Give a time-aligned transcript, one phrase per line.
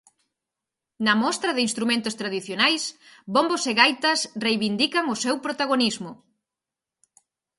[1.05, 2.83] Na mostra de instrumentos tradicionais
[3.35, 6.11] bombos e gaitas reivindican o seu protagonismo.